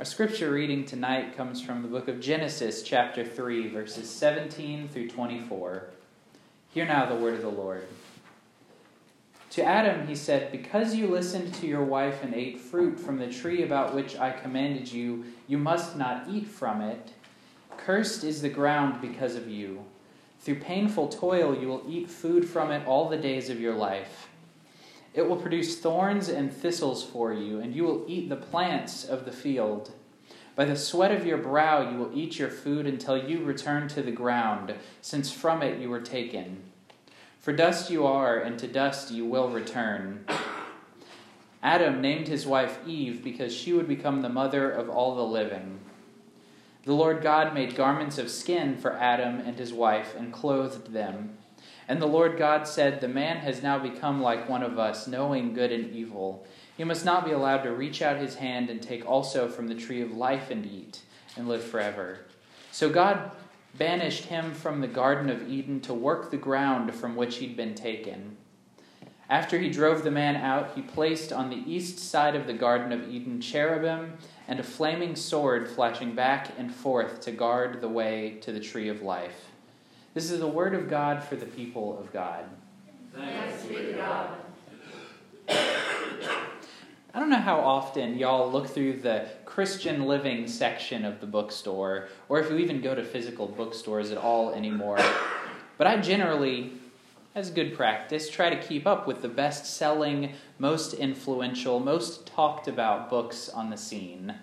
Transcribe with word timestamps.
Our 0.00 0.06
scripture 0.06 0.50
reading 0.50 0.86
tonight 0.86 1.36
comes 1.36 1.60
from 1.60 1.82
the 1.82 1.88
book 1.88 2.08
of 2.08 2.20
Genesis, 2.20 2.82
chapter 2.82 3.22
3, 3.22 3.68
verses 3.68 4.08
17 4.08 4.88
through 4.88 5.10
24. 5.10 5.90
Hear 6.72 6.86
now 6.86 7.04
the 7.04 7.16
word 7.16 7.34
of 7.34 7.42
the 7.42 7.50
Lord. 7.50 7.86
To 9.50 9.62
Adam 9.62 10.06
he 10.06 10.14
said, 10.14 10.52
Because 10.52 10.94
you 10.94 11.06
listened 11.06 11.52
to 11.56 11.66
your 11.66 11.84
wife 11.84 12.24
and 12.24 12.32
ate 12.32 12.58
fruit 12.58 12.98
from 12.98 13.18
the 13.18 13.30
tree 13.30 13.62
about 13.62 13.94
which 13.94 14.16
I 14.16 14.30
commanded 14.30 14.90
you, 14.90 15.26
you 15.46 15.58
must 15.58 15.98
not 15.98 16.24
eat 16.30 16.46
from 16.46 16.80
it. 16.80 17.12
Cursed 17.76 18.24
is 18.24 18.40
the 18.40 18.48
ground 18.48 19.02
because 19.02 19.36
of 19.36 19.50
you. 19.50 19.84
Through 20.38 20.60
painful 20.60 21.08
toil 21.08 21.54
you 21.54 21.68
will 21.68 21.84
eat 21.86 22.08
food 22.08 22.48
from 22.48 22.70
it 22.70 22.86
all 22.86 23.10
the 23.10 23.18
days 23.18 23.50
of 23.50 23.60
your 23.60 23.74
life. 23.74 24.29
It 25.12 25.28
will 25.28 25.36
produce 25.36 25.78
thorns 25.78 26.28
and 26.28 26.52
thistles 26.52 27.02
for 27.02 27.32
you, 27.32 27.60
and 27.60 27.74
you 27.74 27.84
will 27.84 28.04
eat 28.06 28.28
the 28.28 28.36
plants 28.36 29.04
of 29.04 29.24
the 29.24 29.32
field. 29.32 29.90
By 30.54 30.64
the 30.66 30.76
sweat 30.76 31.10
of 31.10 31.26
your 31.26 31.38
brow 31.38 31.90
you 31.90 31.98
will 31.98 32.16
eat 32.16 32.38
your 32.38 32.50
food 32.50 32.86
until 32.86 33.16
you 33.16 33.42
return 33.44 33.88
to 33.88 34.02
the 34.02 34.12
ground, 34.12 34.74
since 35.00 35.32
from 35.32 35.62
it 35.62 35.80
you 35.80 35.88
were 35.88 36.00
taken. 36.00 36.62
For 37.40 37.52
dust 37.52 37.90
you 37.90 38.06
are, 38.06 38.38
and 38.38 38.58
to 38.58 38.68
dust 38.68 39.10
you 39.10 39.24
will 39.24 39.48
return. 39.48 40.26
Adam 41.62 42.00
named 42.00 42.28
his 42.28 42.46
wife 42.46 42.78
Eve 42.86 43.24
because 43.24 43.54
she 43.54 43.72
would 43.72 43.88
become 43.88 44.22
the 44.22 44.28
mother 44.28 44.70
of 44.70 44.88
all 44.88 45.14
the 45.14 45.22
living. 45.22 45.80
The 46.84 46.94
Lord 46.94 47.22
God 47.22 47.52
made 47.52 47.74
garments 47.74 48.16
of 48.16 48.30
skin 48.30 48.76
for 48.76 48.94
Adam 48.94 49.40
and 49.40 49.58
his 49.58 49.72
wife 49.72 50.14
and 50.16 50.32
clothed 50.32 50.92
them. 50.92 51.36
And 51.90 52.00
the 52.00 52.06
Lord 52.06 52.38
God 52.38 52.68
said, 52.68 53.00
The 53.00 53.08
man 53.08 53.38
has 53.38 53.64
now 53.64 53.76
become 53.76 54.22
like 54.22 54.48
one 54.48 54.62
of 54.62 54.78
us, 54.78 55.08
knowing 55.08 55.54
good 55.54 55.72
and 55.72 55.92
evil. 55.92 56.46
He 56.76 56.84
must 56.84 57.04
not 57.04 57.24
be 57.24 57.32
allowed 57.32 57.64
to 57.64 57.72
reach 57.72 58.00
out 58.00 58.18
his 58.18 58.36
hand 58.36 58.70
and 58.70 58.80
take 58.80 59.04
also 59.04 59.48
from 59.48 59.66
the 59.66 59.74
tree 59.74 60.00
of 60.00 60.12
life 60.12 60.52
and 60.52 60.64
eat, 60.64 61.00
and 61.36 61.48
live 61.48 61.64
forever. 61.64 62.20
So 62.70 62.90
God 62.90 63.32
banished 63.76 64.26
him 64.26 64.54
from 64.54 64.80
the 64.80 64.86
Garden 64.86 65.28
of 65.30 65.50
Eden 65.50 65.80
to 65.80 65.92
work 65.92 66.30
the 66.30 66.36
ground 66.36 66.94
from 66.94 67.16
which 67.16 67.38
he'd 67.38 67.56
been 67.56 67.74
taken. 67.74 68.36
After 69.28 69.58
he 69.58 69.68
drove 69.68 70.04
the 70.04 70.12
man 70.12 70.36
out, 70.36 70.76
he 70.76 70.82
placed 70.82 71.32
on 71.32 71.50
the 71.50 71.64
east 71.66 71.98
side 71.98 72.36
of 72.36 72.46
the 72.46 72.52
Garden 72.52 72.92
of 72.92 73.08
Eden 73.08 73.40
cherubim 73.40 74.16
and 74.46 74.60
a 74.60 74.62
flaming 74.62 75.16
sword 75.16 75.68
flashing 75.68 76.14
back 76.14 76.52
and 76.56 76.72
forth 76.72 77.20
to 77.22 77.32
guard 77.32 77.80
the 77.80 77.88
way 77.88 78.38
to 78.42 78.52
the 78.52 78.60
tree 78.60 78.88
of 78.88 79.02
life. 79.02 79.50
This 80.12 80.32
is 80.32 80.40
the 80.40 80.46
word 80.48 80.74
of 80.74 80.90
God 80.90 81.22
for 81.22 81.36
the 81.36 81.46
people 81.46 81.96
of 82.00 82.12
God. 82.12 82.44
Thanks 83.14 83.62
be 83.64 83.76
to 83.76 83.92
God. 83.92 84.30
I 87.12 87.18
don't 87.20 87.30
know 87.30 87.36
how 87.36 87.60
often 87.60 88.18
y'all 88.18 88.50
look 88.50 88.66
through 88.66 89.02
the 89.02 89.28
Christian 89.44 90.06
living 90.06 90.48
section 90.48 91.04
of 91.04 91.20
the 91.20 91.26
bookstore, 91.28 92.08
or 92.28 92.40
if 92.40 92.50
you 92.50 92.58
even 92.58 92.80
go 92.80 92.92
to 92.92 93.04
physical 93.04 93.46
bookstores 93.46 94.10
at 94.10 94.18
all 94.18 94.52
anymore. 94.52 94.98
But 95.78 95.86
I 95.86 95.98
generally, 95.98 96.72
as 97.36 97.52
good 97.52 97.76
practice, 97.76 98.28
try 98.28 98.50
to 98.50 98.60
keep 98.60 98.88
up 98.88 99.06
with 99.06 99.22
the 99.22 99.28
best 99.28 99.76
selling, 99.76 100.32
most 100.58 100.92
influential, 100.92 101.78
most 101.78 102.26
talked 102.26 102.66
about 102.66 103.08
books 103.08 103.48
on 103.48 103.70
the 103.70 103.76
scene. 103.76 104.34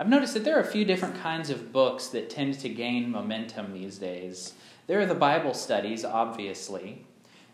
I've 0.00 0.08
noticed 0.08 0.34
that 0.34 0.44
there 0.44 0.56
are 0.56 0.62
a 0.62 0.64
few 0.64 0.84
different 0.84 1.20
kinds 1.20 1.50
of 1.50 1.72
books 1.72 2.06
that 2.08 2.30
tend 2.30 2.60
to 2.60 2.68
gain 2.68 3.10
momentum 3.10 3.72
these 3.72 3.98
days. 3.98 4.52
There 4.86 5.00
are 5.00 5.06
the 5.06 5.14
Bible 5.14 5.54
studies, 5.54 6.04
obviously. 6.04 7.04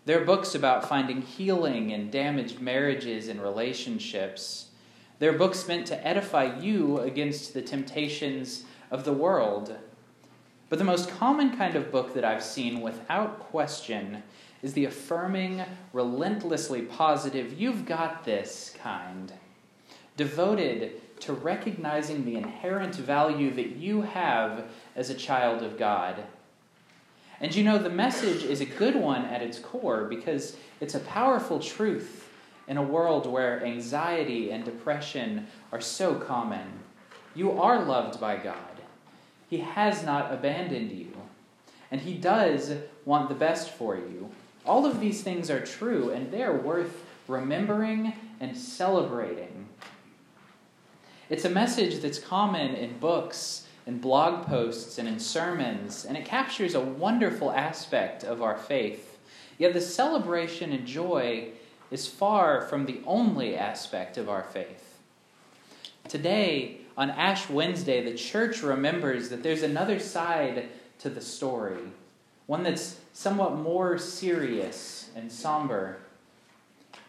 There 0.05 0.21
are 0.21 0.27
books 0.27 0.55
about 0.55 0.87
finding 0.87 1.23
healing 1.23 1.91
in 1.91 2.11
damaged 2.11 2.61
marriages 2.61 3.29
and 3.29 3.41
relationships. 3.41 4.67
There 5.19 5.31
are 5.31 5.39
books 5.39 5.67
meant 5.67 5.87
to 5.87 6.07
edify 6.07 6.59
you 6.59 6.99
against 6.99 7.55
the 7.55 7.63
temptations 7.63 8.65
of 8.91 9.05
the 9.05 9.13
world. 9.15 9.75
But 10.69 10.79
the 10.79 10.85
most 10.85 11.09
common 11.09 11.57
kind 11.57 11.77
of 11.77 11.91
book 11.91 12.13
that 12.13 12.27
I've 12.27 12.45
seen, 12.45 12.83
without 12.83 13.41
question, 13.41 14.23
is 14.61 14.75
the 14.75 14.85
affirming, 14.85 15.63
relentlessly 15.95 16.83
positive, 16.83 17.59
you've 17.59 17.87
got 17.87 18.25
this 18.25 18.75
kind. 18.83 19.33
Devoted 20.17 21.01
to 21.21 21.33
recognizing 21.33 22.25
the 22.25 22.37
inherent 22.37 22.95
value 22.95 23.53
that 23.55 23.77
you 23.77 24.03
have 24.03 24.65
as 24.95 25.11
a 25.11 25.15
child 25.15 25.63
of 25.63 25.79
God. 25.79 26.23
And 27.41 27.55
you 27.55 27.65
know, 27.65 27.79
the 27.79 27.91
message 27.91 28.45
is 28.45 28.61
a 28.61 28.67
good 28.67 28.95
one 28.95 29.25
at 29.25 29.43
its 29.43 29.59
core 29.59 30.05
because 30.05 30.57
it's 30.81 30.95
a 30.95 31.01
powerful 31.01 31.59
truth 31.59 32.29
in 32.67 32.77
a 32.77 32.83
world 32.83 33.27
where 33.27 33.65
anxiety 33.65 34.51
and 34.51 34.65
depression 34.65 35.47
are 35.73 35.81
so 35.81 36.15
common. 36.15 36.67
You 37.35 37.61
are 37.61 37.85
loved 37.85 38.21
by 38.21 38.37
God, 38.37 38.83
He 39.51 39.59
has 39.59 40.05
not 40.05 40.33
abandoned 40.33 40.93
you, 40.93 41.13
and 41.91 42.01
He 42.01 42.15
does 42.15 42.75
want 43.05 43.29
the 43.29 43.35
best 43.35 43.71
for 43.71 43.97
you. 43.97 44.31
All 44.65 44.87
of 44.87 45.01
these 45.01 45.23
things 45.23 45.51
are 45.51 45.65
true, 45.65 46.11
and 46.11 46.31
they 46.31 46.43
are 46.43 46.57
worth 46.57 47.05
remembering 47.29 48.15
and 48.41 48.57
celebrating. 48.57 49.67
It's 51.35 51.45
a 51.45 51.51
message 51.51 51.99
that's 51.99 52.21
common 52.21 52.77
in 52.77 52.99
books, 52.99 53.67
in 53.89 53.99
blog 53.99 54.47
posts, 54.47 54.99
and 54.99 55.09
in 55.09 55.19
sermons, 55.19 56.05
and 56.05 56.17
it 56.17 56.25
captures 56.25 56.77
a 56.77 56.81
wonderful 56.81 57.51
aspect 57.51 58.23
of 58.23 58.41
our 58.41 58.57
faith. 58.57 59.19
Yet 59.59 59.73
the 59.73 59.81
celebration 59.81 60.73
and 60.73 60.87
joy 60.87 61.49
is 61.91 62.07
far 62.07 62.61
from 62.61 62.87
the 62.87 63.01
only 63.05 63.57
aspect 63.57 64.17
of 64.17 64.29
our 64.29 64.45
faith. 64.45 65.01
Today, 66.07 66.77
on 66.97 67.11
Ash 67.11 67.51
Wednesday, 67.51 68.05
the 68.05 68.17
church 68.17 68.63
remembers 68.63 69.29
that 69.31 69.43
there's 69.43 69.65
another 69.65 69.99
side 69.99 70.69
to 71.01 71.11
the 71.11 71.21
story, 71.21 71.83
one 72.47 72.63
that's 72.63 73.01
somewhat 73.13 73.57
more 73.57 73.99
serious 73.99 75.11
and 75.17 75.33
somber. 75.33 75.97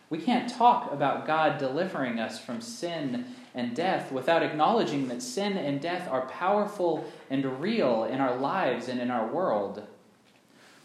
We 0.09 0.17
can't 0.17 0.49
talk 0.49 0.91
about 0.91 1.27
God 1.27 1.59
delivering 1.59 2.19
us 2.19 2.43
from 2.43 2.59
sin 2.59 3.35
and 3.55 3.73
death 3.73 4.11
without 4.11 4.43
acknowledging 4.43 5.07
that 5.07 5.21
sin 5.21 5.57
and 5.57 5.81
death 5.81 6.07
are 6.11 6.27
powerful 6.27 7.09
and 7.29 7.59
real 7.61 8.03
in 8.03 8.19
our 8.19 8.35
lives 8.35 8.89
and 8.89 8.99
in 8.99 9.09
our 9.09 9.27
world. 9.27 9.81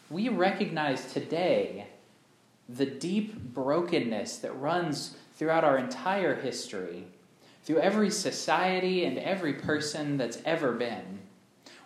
We 0.08 0.28
recognize 0.28 1.12
today 1.12 1.88
the 2.68 2.86
deep 2.86 3.36
brokenness 3.36 4.38
that 4.38 4.52
runs 4.52 5.16
throughout 5.34 5.64
our 5.64 5.76
entire 5.76 6.36
history, 6.36 7.06
through 7.64 7.80
every 7.80 8.10
society 8.10 9.04
and 9.04 9.18
every 9.18 9.54
person 9.54 10.16
that's 10.16 10.38
ever 10.44 10.72
been. 10.72 11.18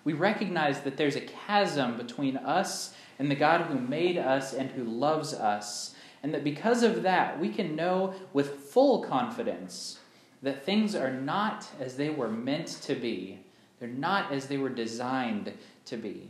We 0.05 0.12
recognize 0.12 0.81
that 0.83 0.99
there's 0.99 1.17
a 1.17 1.23
chasm 1.23 1.97
between 1.97 2.37
us 2.37 2.94
and 3.19 3.31
the 3.31 3.37
God 3.37 3.62
who 3.62 3.78
made 3.78 4.19
us 4.19 4.53
and 4.53 4.71
who 4.71 4.84
loves 4.84 5.33
us, 5.33 5.94
and 6.23 6.34
that 6.34 6.44
because 6.44 6.83
of 6.83 7.03
that, 7.03 7.41
we 7.41 7.49
can 7.49 7.75
know 7.75 8.15
with 8.34 8.61
full 8.61 9.03
confidence 9.03 9.99
that 10.44 10.62
things 10.62 10.94
are 10.94 11.10
not 11.10 11.66
as 11.81 11.97
they 11.97 12.10
were 12.10 12.28
meant 12.28 12.69
to 12.82 12.94
be. 12.94 13.41
They're 13.81 13.88
not 13.88 14.31
as 14.31 14.47
they 14.47 14.59
were 14.59 14.69
designed 14.69 15.53
to 15.87 15.97
be. 15.97 16.28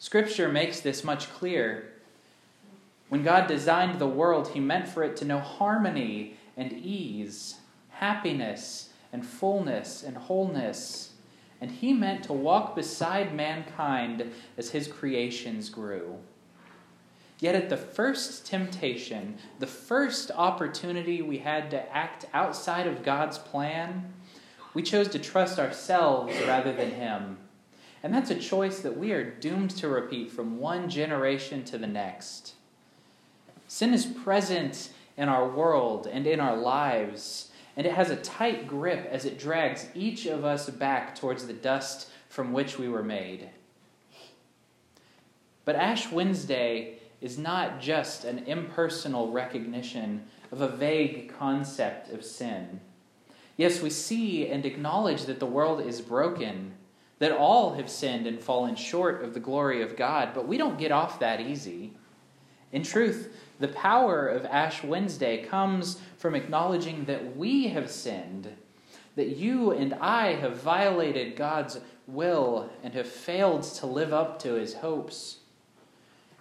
Scripture 0.00 0.48
makes 0.48 0.80
this 0.80 1.04
much 1.04 1.30
clearer. 1.32 1.84
When 3.08 3.22
God 3.22 3.46
designed 3.46 4.00
the 4.00 4.08
world, 4.08 4.48
He 4.48 4.60
meant 4.60 4.88
for 4.88 5.04
it 5.04 5.16
to 5.18 5.24
know 5.24 5.38
harmony 5.38 6.36
and 6.56 6.72
ease, 6.72 7.60
happiness 7.90 8.90
and 9.12 9.24
fullness 9.24 10.02
and 10.02 10.16
wholeness. 10.16 11.12
And 11.60 11.70
He 11.70 11.92
meant 11.92 12.24
to 12.24 12.32
walk 12.32 12.74
beside 12.74 13.32
mankind 13.32 14.32
as 14.58 14.70
His 14.70 14.88
creations 14.88 15.70
grew. 15.70 16.18
Yet 17.40 17.54
at 17.54 17.68
the 17.68 17.76
first 17.76 18.46
temptation, 18.46 19.38
the 19.58 19.66
first 19.66 20.30
opportunity 20.34 21.20
we 21.20 21.38
had 21.38 21.70
to 21.72 21.94
act 21.94 22.26
outside 22.32 22.86
of 22.86 23.02
God's 23.02 23.38
plan, 23.38 24.12
we 24.72 24.82
chose 24.82 25.08
to 25.08 25.18
trust 25.18 25.58
ourselves 25.58 26.34
rather 26.46 26.72
than 26.72 26.92
Him. 26.92 27.38
And 28.02 28.12
that's 28.12 28.30
a 28.30 28.38
choice 28.38 28.80
that 28.80 28.98
we 28.98 29.12
are 29.12 29.30
doomed 29.30 29.70
to 29.70 29.88
repeat 29.88 30.30
from 30.30 30.58
one 30.58 30.88
generation 30.88 31.64
to 31.64 31.78
the 31.78 31.86
next. 31.86 32.54
Sin 33.66 33.94
is 33.94 34.04
present 34.04 34.90
in 35.16 35.28
our 35.28 35.48
world 35.48 36.06
and 36.06 36.26
in 36.26 36.38
our 36.38 36.56
lives, 36.56 37.50
and 37.76 37.86
it 37.86 37.94
has 37.94 38.10
a 38.10 38.16
tight 38.16 38.68
grip 38.68 39.08
as 39.10 39.24
it 39.24 39.38
drags 39.38 39.86
each 39.94 40.26
of 40.26 40.44
us 40.44 40.68
back 40.68 41.14
towards 41.14 41.46
the 41.46 41.52
dust 41.52 42.10
from 42.28 42.52
which 42.52 42.78
we 42.78 42.88
were 42.88 43.02
made. 43.02 43.48
But 45.64 45.76
Ash 45.76 46.12
Wednesday 46.12 46.98
is 47.24 47.38
not 47.38 47.80
just 47.80 48.26
an 48.26 48.40
impersonal 48.40 49.32
recognition 49.32 50.22
of 50.52 50.60
a 50.60 50.68
vague 50.68 51.32
concept 51.38 52.12
of 52.12 52.22
sin. 52.22 52.78
Yes, 53.56 53.80
we 53.80 53.88
see 53.88 54.46
and 54.46 54.66
acknowledge 54.66 55.24
that 55.24 55.40
the 55.40 55.46
world 55.46 55.80
is 55.80 56.02
broken, 56.02 56.74
that 57.20 57.32
all 57.32 57.76
have 57.76 57.88
sinned 57.88 58.26
and 58.26 58.38
fallen 58.38 58.76
short 58.76 59.24
of 59.24 59.32
the 59.32 59.40
glory 59.40 59.80
of 59.80 59.96
God, 59.96 60.34
but 60.34 60.46
we 60.46 60.58
don't 60.58 60.76
get 60.76 60.92
off 60.92 61.18
that 61.20 61.40
easy. 61.40 61.94
In 62.72 62.82
truth, 62.82 63.34
the 63.58 63.68
power 63.68 64.28
of 64.28 64.44
Ash 64.44 64.84
Wednesday 64.84 65.44
comes 65.44 65.98
from 66.18 66.34
acknowledging 66.34 67.06
that 67.06 67.38
we 67.38 67.68
have 67.68 67.90
sinned, 67.90 68.54
that 69.16 69.38
you 69.38 69.70
and 69.70 69.94
I 69.94 70.34
have 70.34 70.60
violated 70.60 71.36
God's 71.36 71.80
will 72.06 72.68
and 72.82 72.92
have 72.92 73.08
failed 73.08 73.62
to 73.62 73.86
live 73.86 74.12
up 74.12 74.40
to 74.40 74.52
his 74.52 74.74
hopes. 74.74 75.38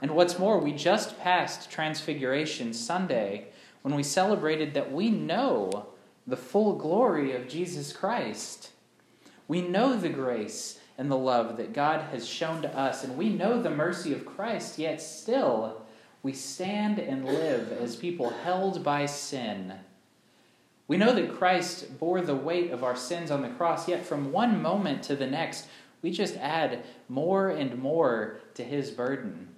And 0.03 0.11
what's 0.11 0.38
more, 0.38 0.59
we 0.59 0.73
just 0.73 1.17
passed 1.21 1.71
Transfiguration 1.71 2.73
Sunday 2.73 3.47
when 3.83 3.95
we 3.95 4.03
celebrated 4.03 4.73
that 4.73 4.91
we 4.91 5.09
know 5.09 5.88
the 6.27 6.35
full 6.35 6.75
glory 6.75 7.33
of 7.33 7.47
Jesus 7.47 7.94
Christ. 7.94 8.71
We 9.47 9.61
know 9.61 9.95
the 9.95 10.09
grace 10.09 10.77
and 10.97 11.09
the 11.09 11.15
love 11.15 11.55
that 11.55 11.71
God 11.71 12.01
has 12.11 12.27
shown 12.27 12.61
to 12.63 12.77
us, 12.77 13.05
and 13.05 13.15
we 13.15 13.29
know 13.29 13.61
the 13.61 13.69
mercy 13.69 14.11
of 14.11 14.25
Christ, 14.25 14.77
yet 14.77 15.01
still 15.01 15.81
we 16.21 16.33
stand 16.33 17.00
and 17.00 17.23
live 17.23 17.71
as 17.71 17.95
people 17.95 18.29
held 18.29 18.83
by 18.83 19.05
sin. 19.05 19.73
We 20.89 20.97
know 20.97 21.15
that 21.15 21.33
Christ 21.33 21.97
bore 21.97 22.19
the 22.19 22.35
weight 22.35 22.71
of 22.71 22.83
our 22.83 22.97
sins 22.97 23.31
on 23.31 23.41
the 23.41 23.47
cross, 23.47 23.88
yet 23.88 24.05
from 24.05 24.33
one 24.33 24.61
moment 24.61 25.01
to 25.03 25.15
the 25.15 25.27
next, 25.27 25.65
we 26.01 26.11
just 26.11 26.35
add 26.35 26.83
more 27.07 27.47
and 27.47 27.81
more 27.81 28.41
to 28.55 28.65
his 28.65 28.91
burden. 28.91 29.52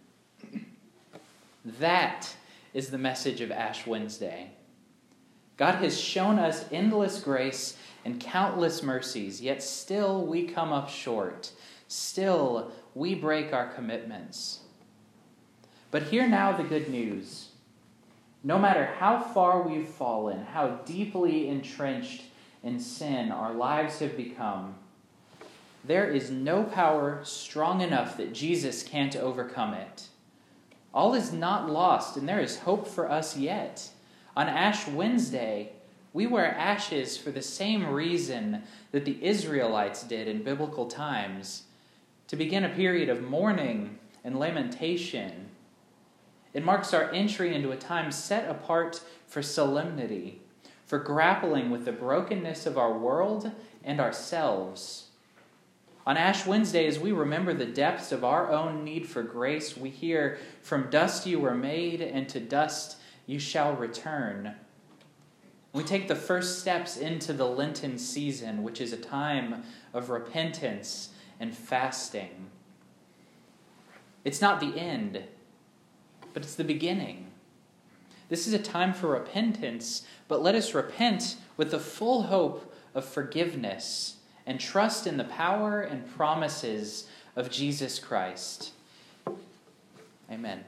That 1.66 2.36
is 2.76 2.90
the 2.92 3.00
message 3.00 3.42
of 3.42 3.52
Ash 3.52 3.88
Wednesday. 3.88 4.52
God 5.58 5.76
has 5.76 6.00
shown 6.00 6.38
us 6.38 6.66
endless 6.72 7.20
grace 7.20 7.76
and 8.04 8.20
countless 8.20 8.84
mercies, 8.84 9.42
yet 9.42 9.64
still 9.64 10.28
we 10.28 10.46
come 10.46 10.72
up 10.72 10.90
short. 10.90 11.52
Still 11.88 12.72
we 12.94 13.16
break 13.16 13.52
our 13.52 13.68
commitments. 13.74 14.60
But 15.90 16.04
hear 16.04 16.28
now 16.28 16.56
the 16.56 16.64
good 16.64 16.90
news. 16.90 17.50
No 18.44 18.60
matter 18.60 18.86
how 18.86 19.20
far 19.20 19.64
we've 19.64 19.88
fallen, 19.88 20.46
how 20.46 20.68
deeply 20.86 21.50
entrenched 21.50 22.26
in 22.62 22.80
sin 22.80 23.32
our 23.32 23.54
lives 23.54 24.00
have 24.00 24.16
become, 24.16 24.76
there 25.84 26.10
is 26.10 26.30
no 26.30 26.64
power 26.64 27.22
strong 27.24 27.82
enough 27.82 28.18
that 28.18 28.34
Jesus 28.34 28.84
can't 28.84 29.16
overcome 29.16 29.74
it. 29.74 30.10
All 30.96 31.14
is 31.14 31.34
not 31.34 31.70
lost, 31.70 32.16
and 32.16 32.28
there 32.28 32.40
is 32.40 32.60
hope 32.60 32.88
for 32.88 33.12
us 33.12 33.36
yet. 33.36 33.90
On 34.38 34.48
Ash 34.48 34.88
Wednesday, 34.88 35.74
we 36.14 36.26
wear 36.26 36.56
ashes 36.56 37.18
for 37.18 37.32
the 37.32 37.42
same 37.42 37.86
reason 37.86 38.64
that 38.94 39.04
the 39.04 39.22
Israelites 39.22 40.04
did 40.04 40.30
in 40.30 40.42
biblical 40.42 40.86
times 40.86 41.64
to 42.30 42.38
begin 42.38 42.64
a 42.64 42.70
period 42.70 43.10
of 43.10 43.22
mourning 43.22 44.00
and 44.24 44.40
lamentation. 44.40 45.50
It 46.54 46.64
marks 46.64 46.94
our 46.94 47.12
entry 47.12 47.54
into 47.54 47.72
a 47.72 47.78
time 47.78 48.10
set 48.10 48.50
apart 48.50 49.02
for 49.28 49.42
solemnity, 49.42 50.42
for 50.86 50.98
grappling 50.98 51.72
with 51.72 51.84
the 51.84 51.92
brokenness 51.92 52.66
of 52.66 52.78
our 52.78 52.98
world 52.98 53.52
and 53.84 54.00
ourselves. 54.00 55.05
On 56.08 56.18
Ash 56.18 56.46
Wednesday, 56.46 56.86
as 56.86 57.00
we 57.00 57.12
remember 57.12 57.52
the 57.54 57.66
depths 57.66 58.12
of 58.12 58.24
our 58.24 58.52
own 58.52 58.84
need 58.84 59.08
for 59.08 59.24
grace, 59.24 59.76
we 59.76 59.90
hear, 59.90 60.38
From 60.62 60.90
dust 60.92 61.26
you 61.26 61.40
were 61.40 61.56
made, 61.56 62.00
and 62.00 62.30
to 62.30 62.40
dust 62.40 62.98
you 63.26 63.40
shall 63.40 63.74
return. 63.74 64.54
We 65.74 65.84
take 65.84 66.08
the 66.08 66.16
first 66.16 66.60
steps 66.60 66.96
into 66.96 67.34
the 67.34 67.48
Lenten 67.48 67.98
season, 67.98 68.62
which 68.62 68.80
is 68.80 68.94
a 68.94 68.98
time 68.98 69.64
of 69.94 70.12
repentance 70.12 71.10
and 71.40 71.56
fasting. 71.56 72.52
It's 74.24 74.42
not 74.42 74.60
the 74.60 74.78
end, 74.78 75.24
but 76.34 76.44
it's 76.44 76.56
the 76.56 76.64
beginning. 76.64 77.32
This 78.30 78.46
is 78.46 78.54
a 78.54 78.60
time 78.60 78.94
for 78.94 79.08
repentance, 79.08 80.04
but 80.28 80.42
let 80.42 80.56
us 80.56 80.76
repent 80.76 81.38
with 81.58 81.72
the 81.72 81.80
full 81.80 82.24
hope 82.24 82.74
of 82.94 83.06
forgiveness 83.06 84.18
and 84.46 84.60
trust 84.60 85.08
in 85.08 85.18
the 85.18 85.24
power 85.24 85.82
and 85.82 86.08
promises 86.16 87.08
of 87.36 87.50
Jesus 87.50 88.00
Christ. 88.00 88.72
Amen. 90.32 90.64